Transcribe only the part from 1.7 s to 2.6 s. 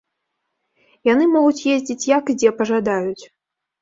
ездзіць як і дзе